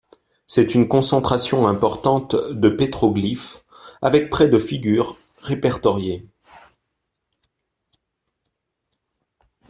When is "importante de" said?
1.67-2.69